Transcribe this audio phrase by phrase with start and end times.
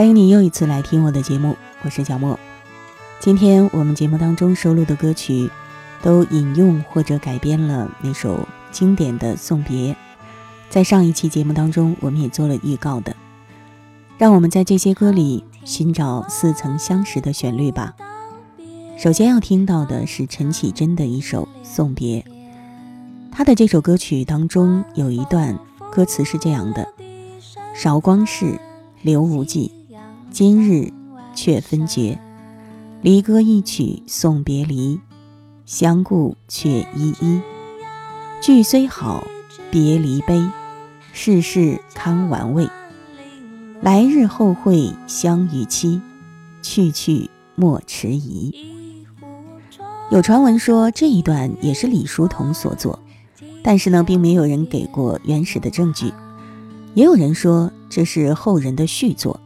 [0.00, 2.40] 欢迎你又一次来听我的节目，我是小莫。
[3.18, 5.50] 今天我们节目当中收录的歌曲，
[6.00, 9.92] 都引用或者改编了那首经典的《送别》。
[10.70, 13.14] 在上一期节目当中，我们也做了预告的。
[14.16, 17.94] 让我们在这些歌里寻找似曾相识的旋律吧。
[18.98, 22.20] 首先要听到的是陈绮贞的一首《送别》，
[23.30, 25.58] 她的这首歌曲当中有一段
[25.92, 26.88] 歌词是这样的
[27.76, 28.58] ：“韶光逝，
[29.02, 29.70] 留无迹。”
[30.32, 30.92] 今日
[31.34, 32.16] 却分绝，
[33.02, 35.00] 离歌一曲送别离，
[35.66, 37.40] 相顾却依依。
[38.40, 39.26] 聚虽好，
[39.72, 40.48] 别离悲，
[41.12, 42.68] 世事堪玩味。
[43.82, 46.00] 来日后会相与期，
[46.62, 48.54] 去去莫迟疑。
[50.10, 52.98] 有传闻说这一段也是李叔同所作，
[53.64, 56.12] 但是呢，并没有人给过原始的证据。
[56.94, 59.38] 也有人说这是后人的续作。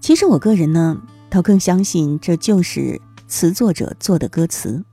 [0.00, 4.84] 其实我个人呢，倒更相信这就是词作者做的歌词。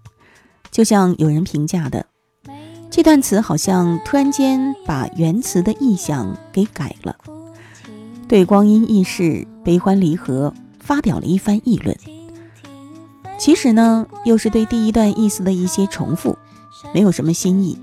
[0.71, 2.05] 就像有人评价的，
[2.89, 7.15] 这段词好像突然间把原词的意象给改了，
[8.27, 11.95] 对光阴易逝、悲欢离合发表了一番议论。
[13.37, 16.37] 其实呢，又是对第一段意思的一些重复，
[16.93, 17.77] 没有什么新意。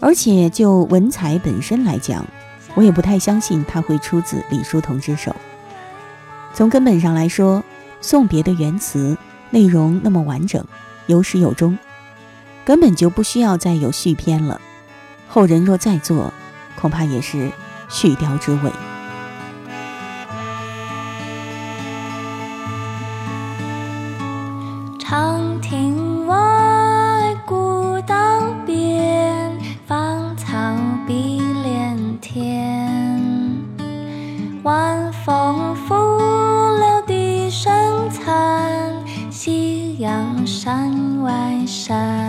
[0.00, 2.26] 而且就文采本身来讲，
[2.74, 5.34] 我也不太相信它会出自李叔同之手。
[6.52, 7.62] 从根本上来说，
[8.00, 9.16] 送别的原词
[9.50, 10.64] 内容那么完整，
[11.06, 11.78] 有始有终，
[12.64, 14.60] 根本就不需要再有续篇了。
[15.28, 16.32] 后人若再做，
[16.76, 17.50] 恐怕也是
[17.88, 18.89] 续貂之尾。
[40.62, 42.19] 山外山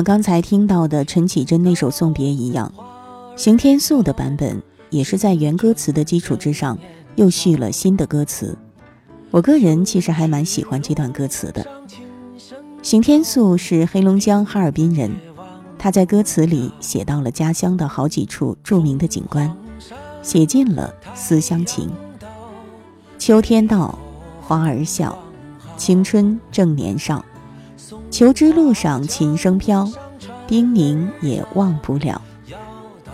[0.00, 2.72] 们刚才听到的陈绮贞那首送别一样，
[3.36, 6.78] 邢天素的版本也是在原歌词的基础之上
[7.16, 8.56] 又续了新的歌词。
[9.30, 11.66] 我个人其实还蛮喜欢这段歌词的。
[12.80, 15.14] 邢天素是黑龙江哈尔滨人，
[15.78, 19.54] 他在歌词里写到了家乡的好几处著名的景观，
[20.22, 21.90] 写尽了思乡情。
[23.18, 23.98] 秋天到，
[24.40, 25.18] 花儿笑，
[25.76, 27.22] 青春正年少。
[28.10, 29.88] 求知路上琴声飘，
[30.46, 32.20] 叮咛也忘不了。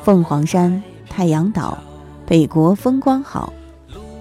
[0.02, 1.78] 凤凰山、太阳岛，
[2.26, 3.52] 北国风光好。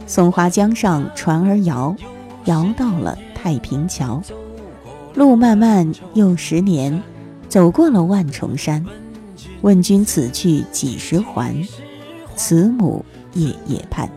[0.06, 1.96] 松花江上船儿摇，
[2.46, 4.22] 摇到了太平桥。
[5.14, 7.02] 路漫漫又十年，
[7.48, 8.86] 走过了万重山。
[9.62, 11.66] 问君此去几时还？
[12.36, 14.10] 慈母夜夜盼。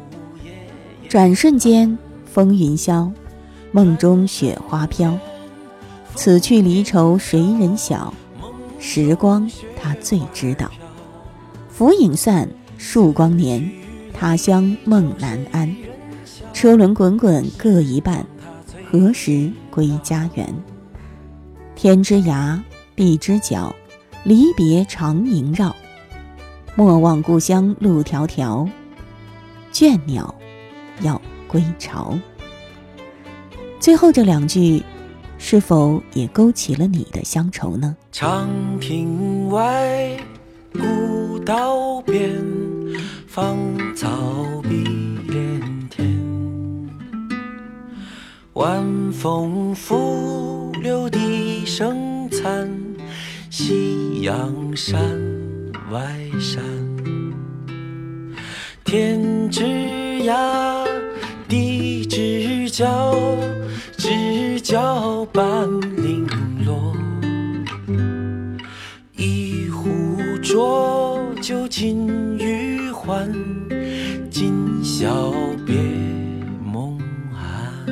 [1.09, 1.97] 转瞬间
[2.27, 3.11] 风云消，
[3.71, 5.17] 梦中雪花飘。
[6.19, 8.13] 此去离愁谁人晓？
[8.81, 9.49] 时光
[9.81, 10.69] 它最知道。
[11.71, 13.71] 浮影散，数光年，
[14.13, 15.73] 他乡梦难安。
[16.53, 18.27] 车轮滚滚各一半，
[18.91, 20.53] 何时归家园？
[21.77, 22.61] 天之涯，
[22.97, 23.73] 地之角，
[24.25, 25.77] 离别常萦绕。
[26.75, 28.69] 莫忘故乡路迢迢，
[29.73, 30.35] 倦鸟
[31.01, 32.19] 要归巢。
[33.79, 34.83] 最后这两句。
[35.41, 37.97] 是否也勾起了你的乡愁呢？
[38.13, 38.49] 长
[38.79, 40.15] 亭外，
[40.73, 42.31] 古道边，
[43.27, 43.57] 芳
[43.97, 44.09] 草
[44.63, 44.85] 碧
[45.29, 46.21] 连天。
[48.53, 52.69] 晚风拂柳笛声残，
[53.49, 55.01] 夕阳山
[55.91, 56.63] 外山。
[58.85, 59.65] 天之
[60.25, 60.87] 涯，
[61.49, 63.15] 地之角。
[63.97, 64.11] 知
[64.69, 65.67] 交半
[65.97, 66.27] 零
[66.67, 66.95] 落，
[69.17, 69.89] 一壶
[70.43, 72.07] 浊酒尽
[72.39, 73.33] 余欢，
[74.31, 75.33] 今宵
[75.65, 75.75] 别
[76.63, 77.01] 梦
[77.33, 77.83] 寒。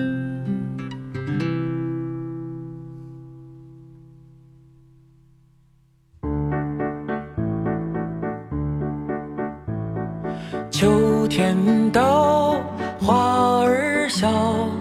[10.71, 11.57] 秋天
[11.91, 12.61] 到，
[13.01, 14.76] 花儿笑。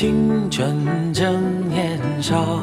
[0.00, 2.58] 青春正年少，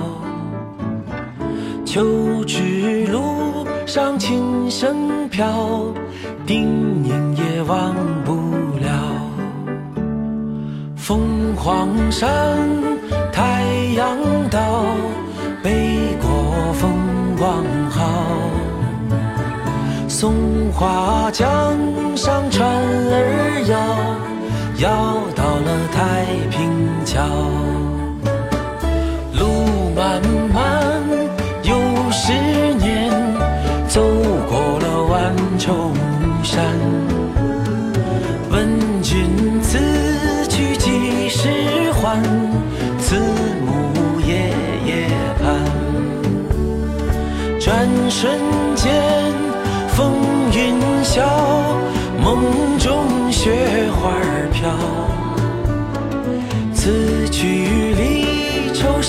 [1.85, 5.45] 秋去路上琴声飘，
[6.47, 6.65] 叮
[7.03, 7.93] 咛也忘
[8.25, 8.33] 不
[8.79, 8.89] 了。
[10.95, 12.57] 凤凰山，
[13.31, 13.61] 太
[13.95, 14.17] 阳
[14.49, 14.87] 岛，
[15.61, 16.91] 北国风
[17.37, 18.03] 光好。
[20.07, 20.33] 松
[20.73, 21.77] 花江
[22.15, 23.77] 上船儿摇，
[24.77, 24.89] 要
[25.35, 26.57] 到了太平。
[27.05, 27.23] 桥，
[29.39, 29.47] 路
[29.95, 30.21] 漫
[30.53, 31.01] 漫
[31.63, 31.79] 又
[32.11, 32.33] 十
[32.75, 33.09] 年，
[33.87, 34.01] 走
[34.49, 35.93] 过了万重
[36.43, 36.65] 山。
[38.51, 38.67] 问
[39.01, 39.79] 君此
[40.49, 41.49] 去几时
[41.93, 42.21] 还？
[42.99, 43.15] 慈
[43.65, 44.51] 母夜
[44.85, 45.07] 夜
[45.41, 45.45] 盼。
[47.57, 48.37] 转瞬
[48.75, 48.93] 间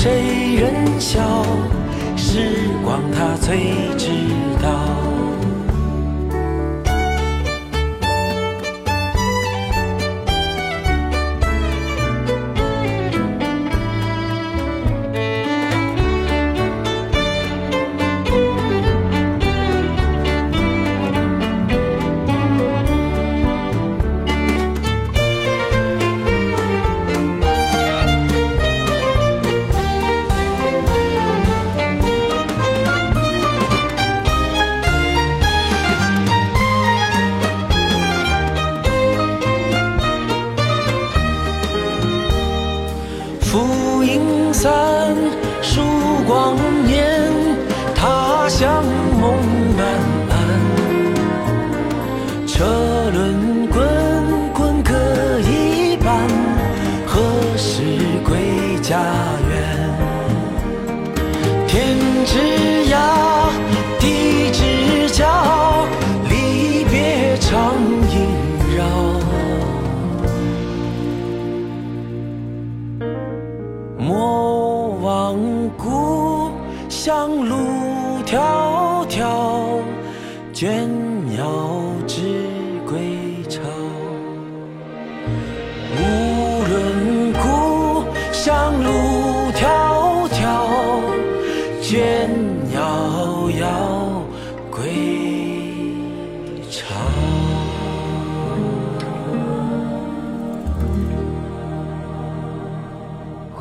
[0.00, 1.20] 谁人笑？
[2.16, 2.38] 时
[2.84, 3.56] 光它最
[3.96, 4.08] 知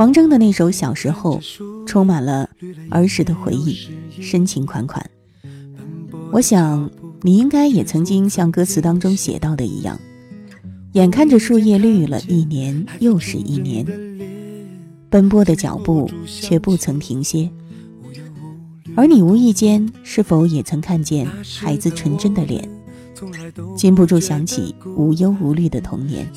[0.07, 1.37] 黄征的那首《小时候》
[1.85, 2.49] 充满了
[2.89, 3.89] 儿时的回忆，
[4.21, 5.05] 深情款款。
[6.31, 6.89] 我想，
[7.23, 9.99] 你应该也曾经像歌词当中写到的一样，
[10.93, 13.85] 眼看着树叶绿了一年又是一年，
[15.09, 17.51] 奔波的脚步却不曾停歇。
[18.95, 21.27] 而你无意间是否也曾看见
[21.59, 22.65] 孩子纯真的脸，
[23.75, 26.27] 禁不住想起无忧无虑的童年？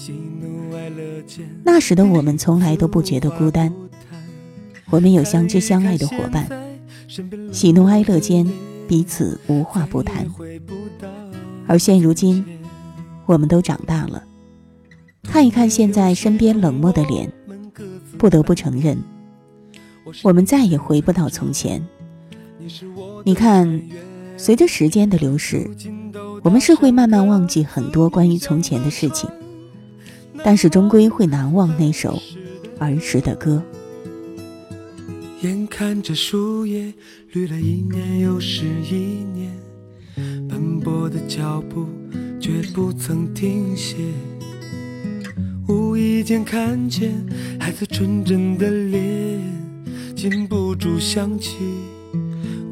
[1.65, 3.73] 那时的我们从来都不觉得孤单，
[4.91, 6.49] 我们有相知相爱的伙伴，
[7.53, 8.47] 喜怒哀乐间
[8.89, 10.27] 彼此无话不谈。
[11.67, 12.45] 而现如今，
[13.27, 14.25] 我们都长大了，
[15.23, 17.31] 看一看现在身边冷漠的脸，
[18.19, 18.99] 不得不承认，
[20.23, 21.85] 我们再也回不到从前。
[23.25, 23.81] 你看，
[24.37, 25.71] 随着时间的流逝，
[26.43, 29.29] 我们是会慢慢忘记很多关于从前的事情。
[30.43, 32.19] 但是终归会难忘那首
[32.79, 33.63] 儿时的歌。
[35.43, 36.95] 眼看着树叶
[37.33, 39.53] 绿了一年又是一年，
[40.49, 41.87] 奔波的脚步
[42.41, 43.97] 却不曾停歇。
[45.69, 47.13] 无意间看见
[47.59, 49.41] 孩子纯真的脸，
[50.17, 51.57] 禁不住想起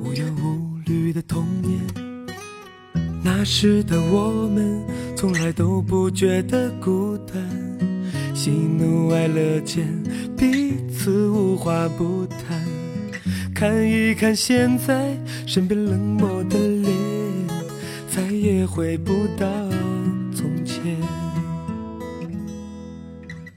[0.02, 1.57] 无忧无虑的童。
[3.38, 4.82] 那时的我们
[5.14, 7.36] 从来都不觉得孤单。
[8.34, 9.86] 喜怒哀乐间，
[10.36, 12.60] 彼此无话不谈。
[13.54, 15.16] 看一看现在
[15.46, 16.92] 身边冷漠的脸，
[18.10, 19.46] 再也回不到
[20.34, 20.96] 从前。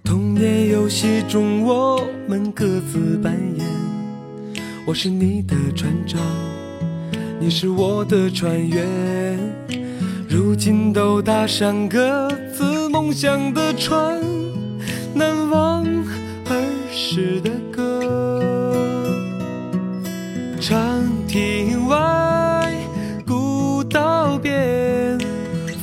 [0.03, 3.65] 童年游戏中，我们各自扮演。
[4.85, 6.21] 我是你的船长，
[7.41, 8.88] 你是我的船员。
[10.29, 14.21] 如今都搭上各自梦想的船。
[15.12, 16.55] 难忘儿
[16.91, 19.03] 时的歌，
[20.60, 20.79] 长
[21.27, 22.71] 亭外，
[23.25, 25.17] 古道边，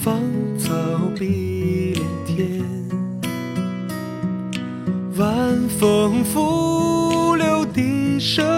[0.00, 0.17] 芳
[0.57, 0.73] 草
[1.19, 2.62] 碧连天。
[5.17, 5.29] 晚
[5.69, 8.58] 风拂柳笛声，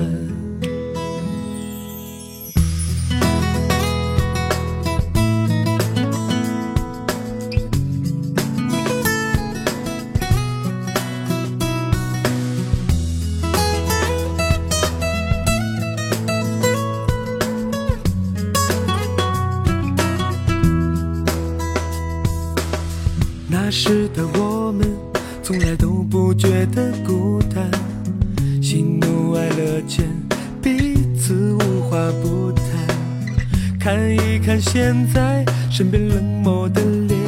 [34.73, 37.19] 现在身边冷漠的脸，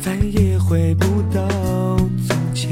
[0.00, 1.44] 再也回不到
[2.28, 2.70] 从前。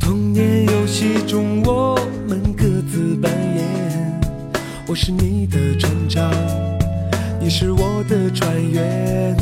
[0.00, 1.94] 童年游戏中，我
[2.26, 4.20] 们各自扮演。
[4.86, 6.32] 我是你的船长，
[7.38, 9.36] 你是我的船员。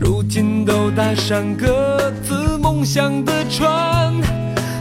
[0.00, 4.12] 如今都搭上各自梦想的船，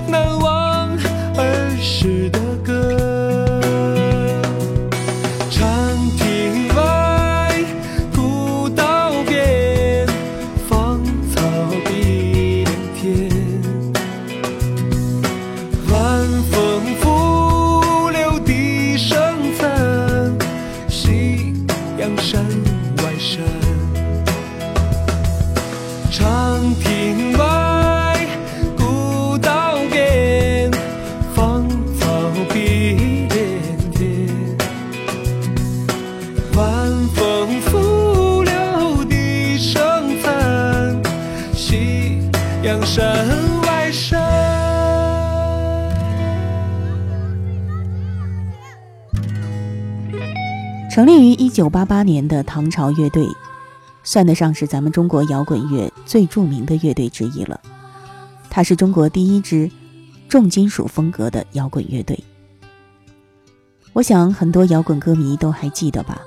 [0.09, 0.89] 难忘
[1.35, 3.16] 儿时的歌。
[51.57, 53.27] 九八八年的唐朝乐队，
[54.03, 57.59] 算得上是咱们中国摇滚乐最著名的乐队之一了。
[58.47, 59.67] 它是中国第一支
[60.29, 62.23] 重金属风格的摇滚乐队。
[63.93, 66.21] 我想很多摇滚歌迷都还记得吧？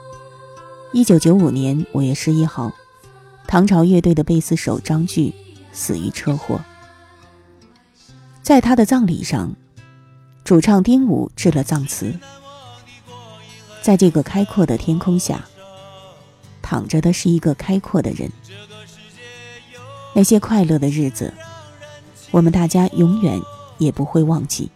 [0.93, 2.73] 一九九五年五月十一号，
[3.47, 5.33] 唐朝乐队的贝斯手张炬
[5.71, 6.61] 死于车祸。
[8.43, 9.55] 在他的葬礼上，
[10.43, 12.19] 主唱丁武致了葬词，
[13.83, 15.45] 在这个开阔的天空下，
[16.63, 18.31] 躺着的是一个开阔的人。
[20.15, 21.33] 那些快乐的日子，
[22.31, 23.41] 我们大家永远
[23.79, 24.71] 也不会忘记，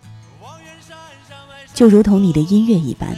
[1.75, 3.17] 就如同你的音乐一般，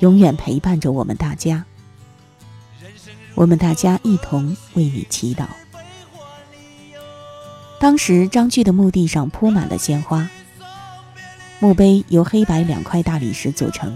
[0.00, 1.64] 永远陪伴着我们大家。
[3.34, 5.46] 我们大家一同为你祈祷。
[7.80, 10.30] 当时张炬的墓地上铺满了鲜花，
[11.58, 13.94] 墓碑由黑白两块大理石组成，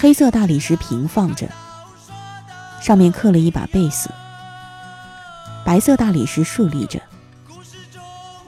[0.00, 1.46] 黑色大理石平放着，
[2.80, 4.08] 上面刻了一把贝斯，
[5.62, 6.98] 白色大理石竖立着。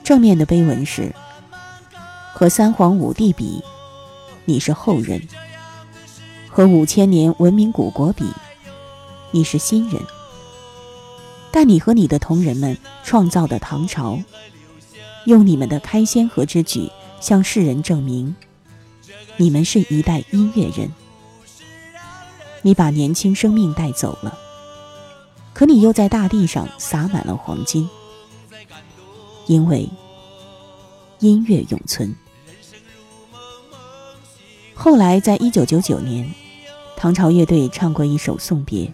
[0.03, 1.15] 正面的碑文是
[2.33, 3.63] ：“和三皇五帝比，
[4.47, 5.21] 你是后人；
[6.49, 8.25] 和五千年文明古国比。”
[9.31, 10.01] 你是新人，
[11.51, 14.19] 但你和你的同仁们创造的唐朝，
[15.27, 16.91] 用你们的开先河之举
[17.21, 18.35] 向世人证明，
[19.37, 20.91] 你们是一代音乐人。
[22.63, 24.39] 你把年轻生命带走了，
[25.53, 27.89] 可你又在大地上撒满了黄金，
[29.47, 29.89] 因为
[31.19, 32.15] 音乐永存。
[34.75, 36.33] 后来，在一九九九年，
[36.97, 38.93] 唐朝乐队唱过一首送别。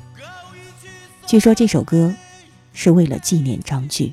[1.26, 2.14] 据说这首歌
[2.72, 4.12] 是为了纪念张炬。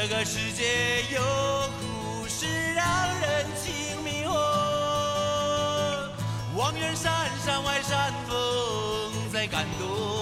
[0.00, 1.20] 这个世界有
[1.80, 2.86] 故事让
[3.20, 4.30] 人情迷惑。
[6.56, 7.12] 望远山
[7.44, 10.17] 山外山峰在感动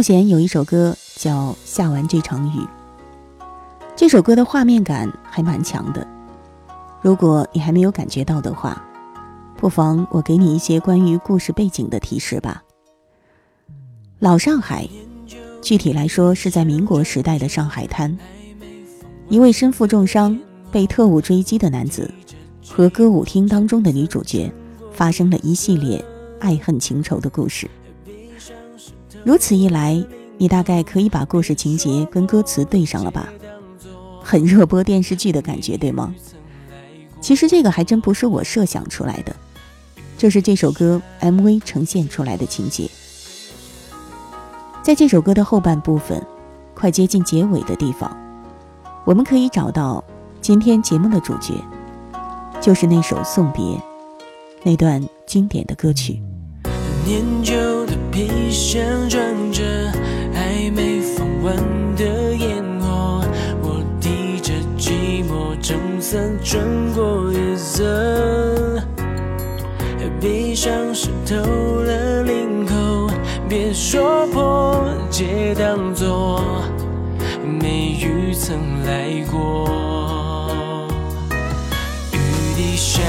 [0.00, 2.60] 奏贤有一首歌叫《下完这场雨》，
[3.94, 6.08] 这首歌的画面感还蛮强的。
[7.02, 8.82] 如果你还没有感觉到的话，
[9.58, 12.62] 不妨我给你一些关于故事背景的提示吧。
[14.20, 14.88] 老上海，
[15.60, 18.16] 具体来说是在民国时代的上海滩，
[19.28, 20.40] 一位身负重伤、
[20.72, 22.10] 被特务追击的男子，
[22.66, 24.50] 和歌舞厅当中的女主角，
[24.94, 26.02] 发生了一系列
[26.38, 27.68] 爱恨情仇的故事。
[29.24, 30.02] 如此一来，
[30.38, 33.28] 你大概可以把故事情节跟歌词对上了吧？
[34.22, 36.14] 很热播电视剧的感觉，对吗？
[37.20, 39.36] 其实这个还真不是我设想出来的，
[40.16, 42.88] 这是这首歌 MV 呈现出来的情节。
[44.82, 46.24] 在这首歌的后半部分，
[46.74, 48.16] 快接近结尾的地方，
[49.04, 50.02] 我们可以找到
[50.40, 51.52] 今天节目的主角，
[52.58, 53.62] 就是那首《送别》
[54.62, 56.22] 那段经典的歌曲。
[57.04, 57.54] 年久
[57.86, 59.62] 的皮箱装着
[60.34, 61.56] 还没放完
[61.96, 63.24] 的烟火，
[63.62, 66.60] 我提着寂寞撑伞穿
[66.92, 68.82] 过夜色，
[70.20, 73.08] 闭上湿透了领口，
[73.48, 76.42] 别说破，借当作
[77.60, 80.88] 没雨曾来过，
[82.12, 82.18] 雨
[82.56, 83.00] 滴下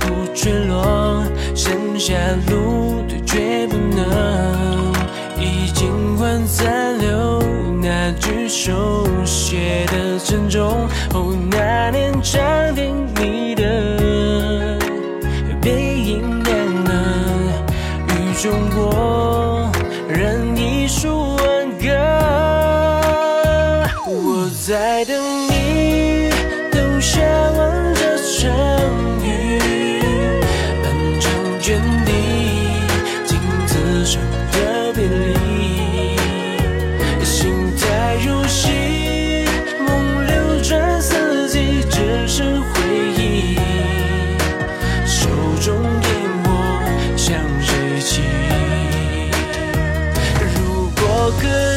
[0.00, 1.22] 鼓坠落，
[1.54, 2.14] 剩下
[2.50, 3.03] 路。
[3.34, 4.92] 却不能
[5.40, 7.42] 衣襟换残留
[7.82, 10.88] 那句手写的珍重。
[11.12, 12.40] 哦，那年长
[12.76, 13.43] 亭你
[51.42, 51.73] 如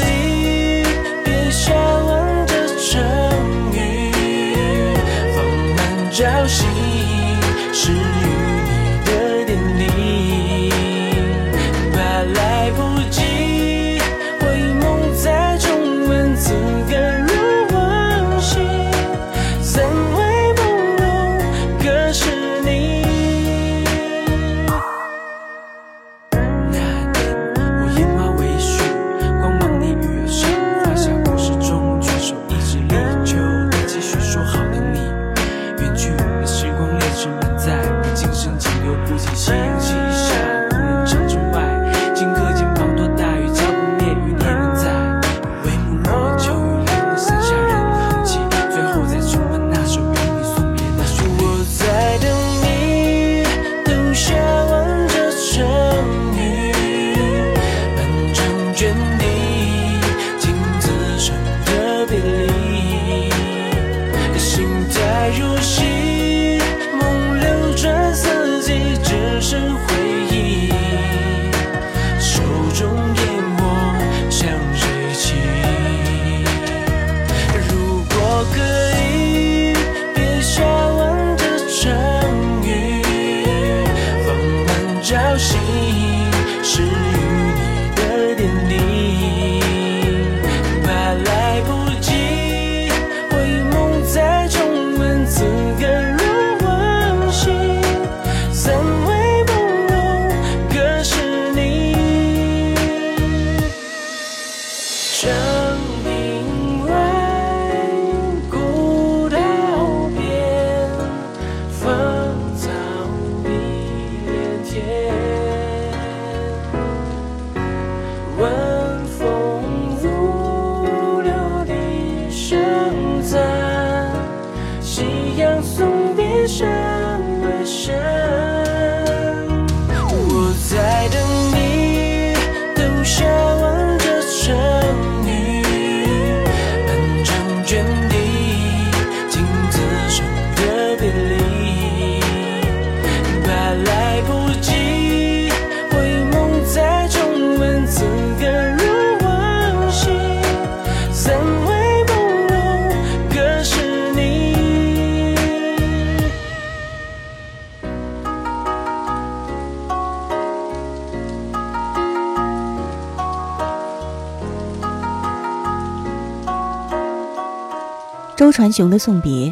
[168.37, 169.51] 周传雄的送别，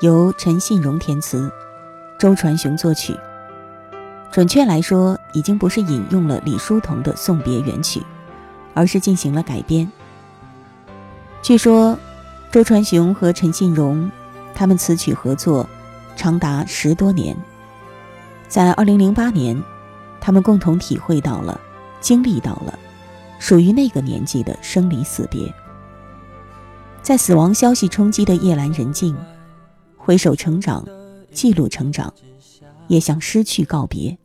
[0.00, 1.52] 由陈信荣填词，
[2.18, 3.14] 周传雄作曲。
[4.32, 8.02] 准确来说，已经不是引用了李叔同的送别原曲，
[8.72, 9.86] 而是进行了改编。
[11.42, 11.98] 据说，
[12.50, 14.10] 周传雄和陈信荣，
[14.54, 15.68] 他们词曲合作
[16.16, 17.36] 长达十多年。
[18.48, 19.62] 在二零零八年，
[20.18, 21.60] 他们共同体会到了、
[22.00, 22.78] 经历到了
[23.38, 25.52] 属于那个年纪的生离死别。
[27.08, 29.16] 在死亡消息冲击的夜阑人静，
[29.96, 30.86] 回首成长，
[31.32, 32.12] 记录成长，
[32.86, 34.18] 也向失去告别。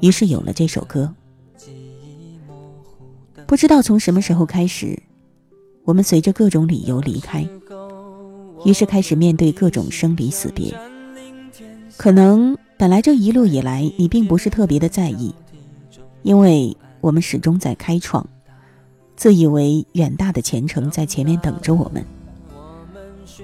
[0.00, 1.12] 于是有了这首歌。
[3.44, 5.02] 不知道从什么时候开始，
[5.82, 7.44] 我们随着各种理由离开，
[8.64, 10.72] 于是开始面对各种生离死别。
[11.96, 15.34] 可能本来这一路以来你并不是特别的在意，
[16.22, 18.24] 因为我们始终在开创，
[19.16, 22.04] 自以为远大的前程在前面等着我们。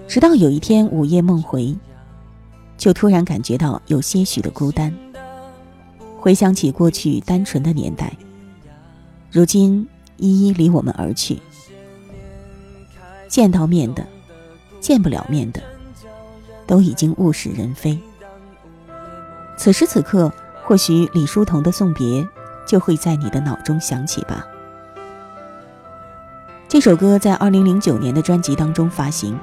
[0.07, 1.77] 直到有一天午夜梦回，
[2.77, 4.95] 就突然感觉到有些许的孤单。
[6.19, 8.13] 回想起过去单纯的年代，
[9.31, 11.39] 如今一一离我们而去。
[13.29, 14.07] 见到面的，
[14.81, 15.63] 见不了面的，
[16.67, 17.99] 都已经物是人非。
[19.57, 20.33] 此时此刻，
[20.65, 22.27] 或许李叔同的送别
[22.67, 24.45] 就会在你的脑中响起吧。
[26.71, 29.37] 这首歌在二零零九年的专辑当中发行，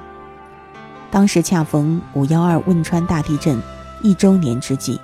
[1.12, 3.62] 当时恰逢五幺二汶川大地震
[4.02, 4.98] 一周年之际。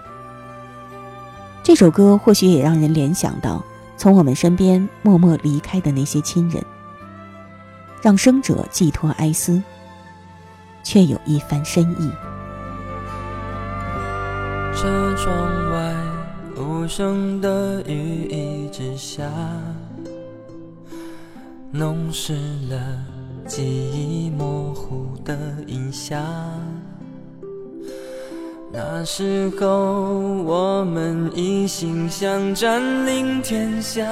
[1.62, 3.62] 这首歌或许也让人联想到
[3.98, 6.64] 从我们身边默默离开的那些亲人，
[8.02, 9.62] 让生者寄托哀思，
[10.82, 12.10] 却有一番深意。
[14.74, 15.36] 车窗
[15.74, 15.94] 外
[16.56, 19.30] 无声的雨一直下，
[21.76, 22.34] 弄湿
[22.70, 22.78] 了
[23.48, 26.24] 记忆模糊的印象。
[28.72, 29.66] 那时候，
[30.44, 34.06] 我们一心想占领天下，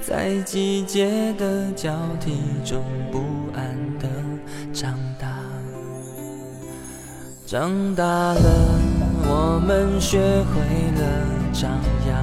[0.00, 3.18] 在季节的交替中不
[3.54, 4.08] 安的
[4.72, 5.28] 长大。
[7.44, 8.40] 长大了，
[9.26, 10.54] 我们学会
[11.00, 11.04] 了
[11.52, 11.70] 张
[12.08, 12.16] 扬，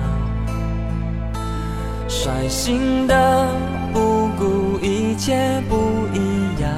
[2.08, 3.48] 率性的
[3.94, 6.70] 不顾一切不一样。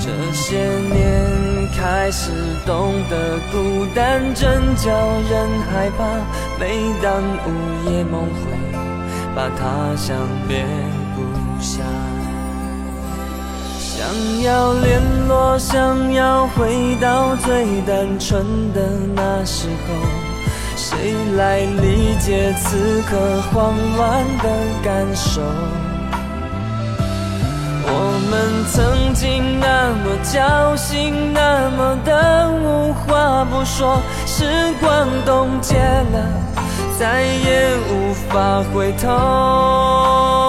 [0.00, 0.58] 这些
[0.92, 1.30] 年。
[1.72, 2.30] 开始
[2.66, 6.04] 懂得孤单真叫人害怕，
[6.58, 7.48] 每当午
[7.88, 8.50] 夜梦回，
[9.34, 10.16] 把他乡
[10.46, 10.66] 别
[11.14, 11.22] 故
[11.62, 11.86] 乡。
[13.78, 18.82] 想要联络，想要回到最单纯的
[19.14, 19.94] 那时候，
[20.82, 20.96] 谁
[21.36, 24.48] 来理解此刻慌乱的
[24.82, 25.42] 感受？
[27.84, 27.92] 我
[28.30, 36.26] 们曾经那么交心，那么的无话不说，时光冻结了，
[36.98, 40.39] 再也无法回头。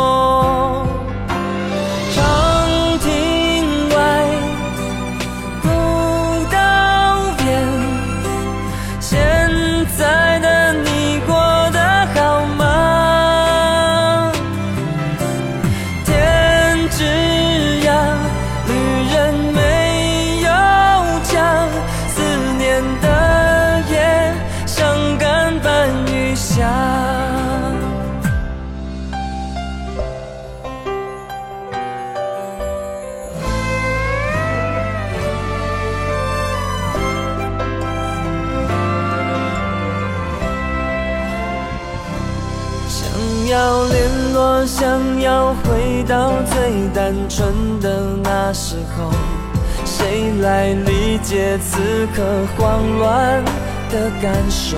[45.22, 49.12] 要回到最单纯的那时候，
[49.86, 51.80] 谁来理解此
[52.16, 52.24] 刻
[52.58, 53.44] 慌乱
[53.92, 54.78] 的感受？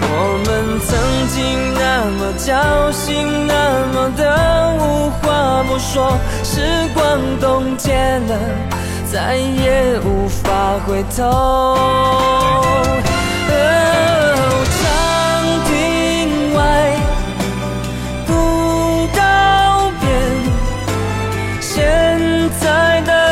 [0.00, 0.14] 我
[0.44, 0.46] 们
[0.80, 0.88] 曾
[1.28, 1.36] 经
[1.74, 3.52] 那么交心，那
[3.92, 4.20] 么的
[4.78, 6.60] 无话不说，时
[6.94, 8.38] 光冻结了，
[9.10, 11.76] 再也无法回头。
[22.60, 23.27] 在哪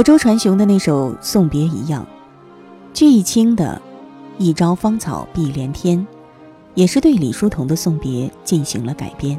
[0.00, 2.06] 和周传雄的那首《送别》一样，
[2.94, 3.78] 鞠一清的
[4.40, 6.06] “一朝芳草碧连天”，
[6.72, 9.38] 也是对李叔同的送别进行了改编。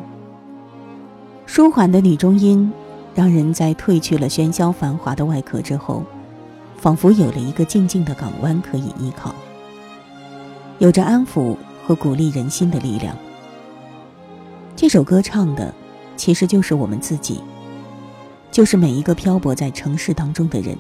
[1.48, 2.72] 舒缓的女中音，
[3.16, 6.04] 让人在褪去了喧嚣繁华的外壳之后，
[6.78, 9.34] 仿佛有了一个静静的港湾可以依靠，
[10.78, 13.18] 有着安抚和鼓励人心的力量。
[14.76, 15.74] 这首歌唱的，
[16.16, 17.42] 其实就是我们自己。
[18.52, 20.78] 就是每一个漂泊在城市当中的人，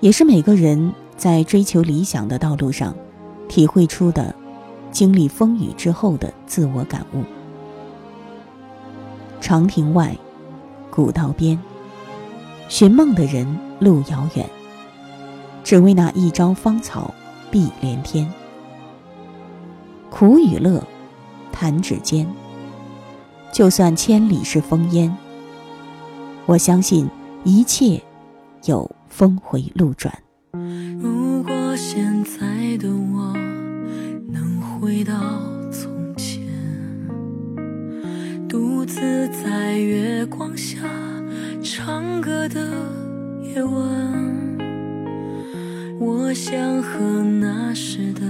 [0.00, 2.94] 也是每个人在追求理想的道路上
[3.48, 4.34] 体会出的
[4.90, 7.22] 经历风雨之后的自我感悟。
[9.40, 10.16] 长亭外，
[10.90, 11.56] 古道边，
[12.68, 13.46] 寻梦的人
[13.78, 14.48] 路遥远，
[15.62, 17.14] 只为那一朝芳草
[17.50, 18.28] 碧连天。
[20.10, 20.82] 苦与乐，
[21.52, 22.26] 弹指间，
[23.52, 25.16] 就算千里是烽烟。
[26.46, 27.08] 我相信
[27.42, 27.98] 一切
[28.66, 30.12] 有峰回路转。
[31.00, 33.32] 如果现在的我
[34.28, 35.14] 能回到
[35.70, 36.42] 从前，
[38.46, 40.76] 独自在月光下
[41.62, 42.60] 唱歌的
[43.42, 44.58] 夜晚，
[45.98, 48.20] 我想和那时的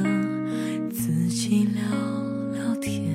[0.89, 1.83] 自己聊
[2.53, 3.13] 聊天，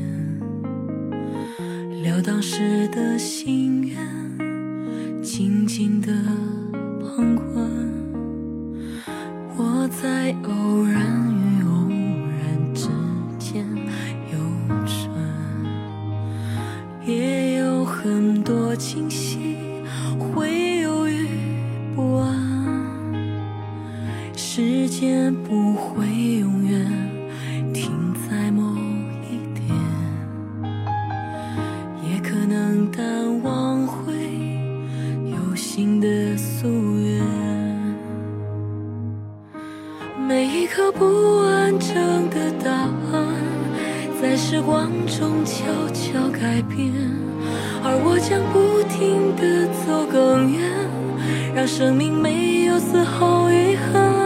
[2.04, 3.98] 聊当时的心愿。
[5.40, 6.12] 静静的
[7.00, 7.56] 旁观，
[9.56, 11.88] 我在偶然与偶
[12.28, 12.90] 然之
[13.38, 13.66] 间
[14.34, 14.38] 游
[14.86, 15.08] 转，
[17.06, 19.56] 也有很多惊喜，
[20.20, 21.26] 会犹豫
[21.96, 23.16] 不安。
[24.36, 26.06] 时间不会
[40.92, 43.26] 不完整的答案，
[44.22, 46.94] 在时光中悄悄改变，
[47.84, 50.62] 而我将不停地走更远，
[51.56, 54.19] 让生命没有丝毫遗憾。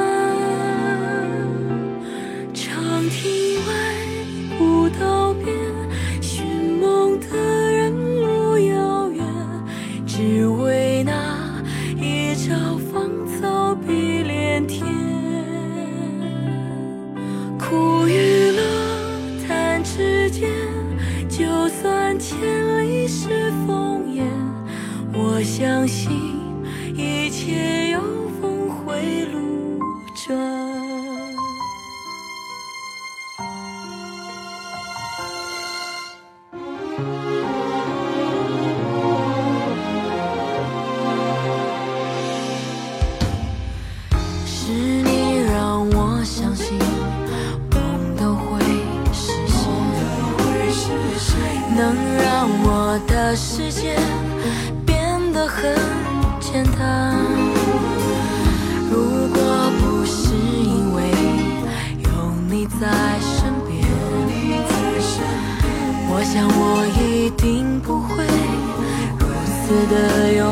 [69.65, 70.43] 次的勇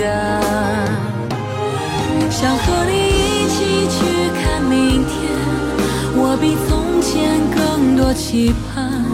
[0.00, 0.04] 敢。
[2.30, 3.96] 想和你一起去
[4.40, 5.12] 看明天，
[6.16, 9.04] 我比从前更多期盼。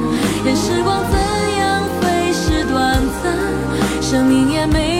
[0.44, 1.18] 任时光怎
[1.58, 3.22] 样飞逝短暂，
[4.00, 4.91] 生命也没。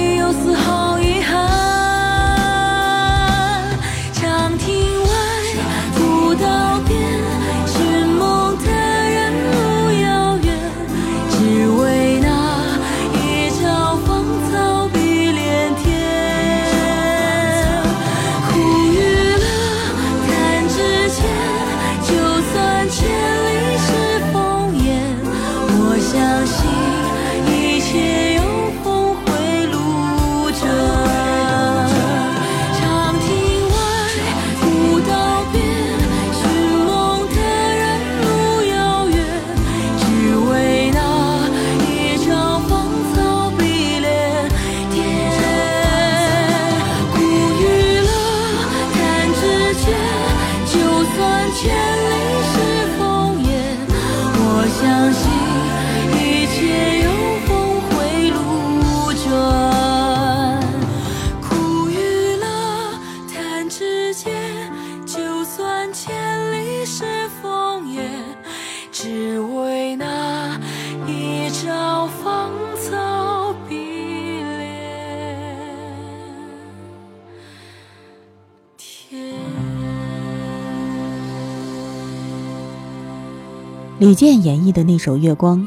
[84.03, 85.61] 李健演绎的那首《月光》，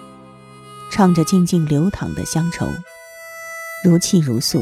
[0.91, 2.67] 唱着静静流淌的乡愁，
[3.81, 4.61] 如泣如诉。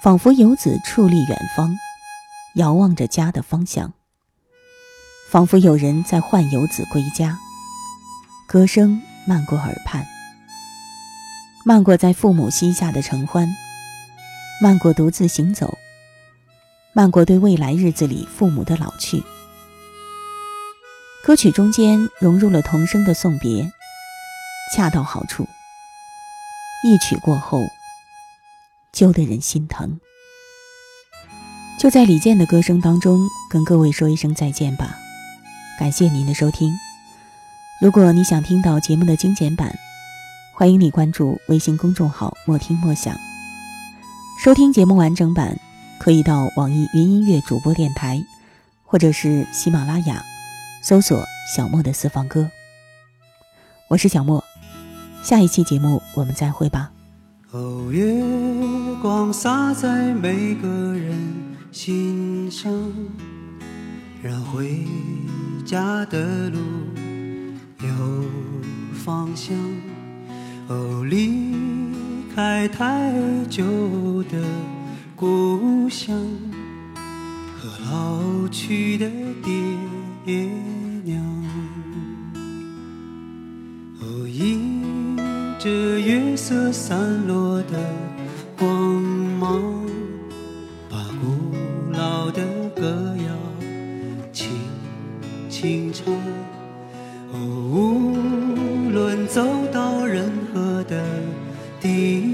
[0.00, 1.74] 仿佛游子矗立远方，
[2.54, 3.92] 遥望着家的方向。
[5.28, 7.36] 仿佛有人在唤游子归家，
[8.46, 10.06] 歌声漫过耳畔，
[11.64, 13.52] 漫过在父母膝下的承欢，
[14.62, 15.76] 漫过独自行走，
[16.92, 19.20] 漫过对未来日子里父母的老去。
[21.26, 23.72] 歌曲中间融入了童声的送别，
[24.76, 25.48] 恰到好处。
[26.84, 27.62] 一曲过后。
[28.92, 29.98] 揪得人心疼。
[31.80, 34.94] 就在李健的歌声当中，跟各位说一声再见吧。
[35.80, 36.72] 感谢您的收听。
[37.80, 39.74] 如果你想听到节目的精简版，
[40.54, 43.16] 欢迎你关注微信公众号“莫听莫想”。
[44.44, 45.58] 收听节目完整版，
[45.98, 48.22] 可以到网易云音乐主播电台，
[48.84, 50.22] 或者是喜马拉雅，
[50.86, 52.50] 搜索“小莫的私房歌”。
[53.88, 54.44] 我是小莫，
[55.22, 56.92] 下一期节目我们再会吧。
[57.52, 58.22] 哦，月
[59.00, 62.70] 光洒在每个人心上，
[64.22, 64.84] 让回
[65.64, 66.58] 家的路
[67.80, 68.24] 有
[68.92, 69.56] 方向。
[70.68, 71.54] 哦，离
[72.36, 73.10] 开太
[73.48, 74.38] 久的
[75.16, 76.14] 故乡
[77.58, 79.08] 和老去的
[79.42, 79.54] 爹
[81.04, 81.22] 娘。
[84.00, 85.16] 哦，迎
[85.58, 85.68] 着
[86.00, 87.78] 月色散落的
[88.58, 89.02] 光
[89.38, 89.86] 芒，
[90.88, 91.26] 把古
[91.92, 92.42] 老的
[92.74, 93.26] 歌谣
[94.32, 94.48] 轻
[95.50, 96.14] 轻唱。
[97.32, 97.36] 哦，
[97.70, 101.04] 无论走到任何的
[101.80, 102.33] 地方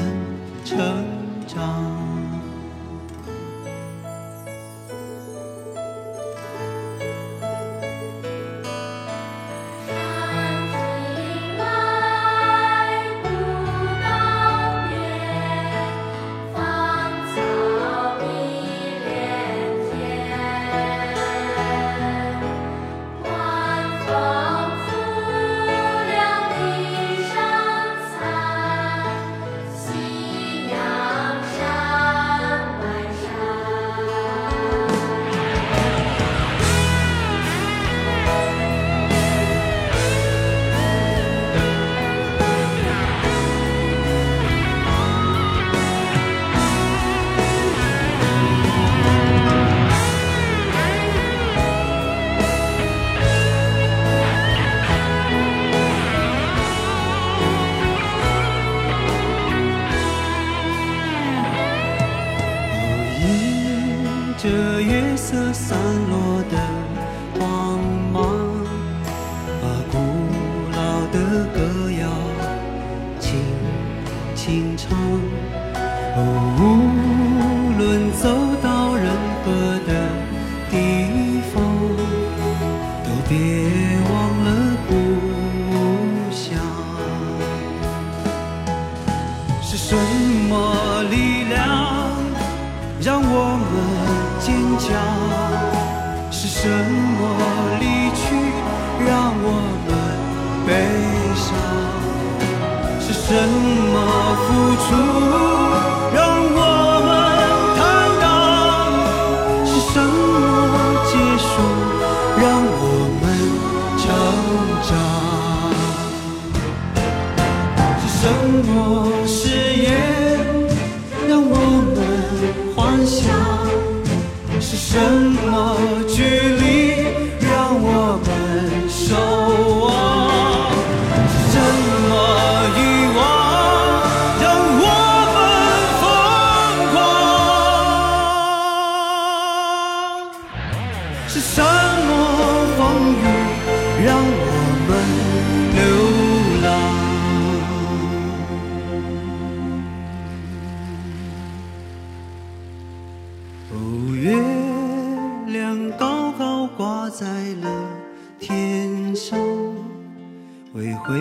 [161.11, 161.19] 回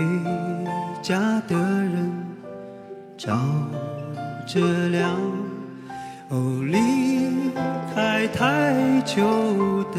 [1.02, 1.18] 家
[1.48, 2.12] 的人
[3.18, 3.36] 照
[4.46, 4.60] 着
[4.90, 5.16] 亮。
[6.28, 7.42] 哦，离
[7.92, 9.24] 开太久
[9.92, 9.98] 的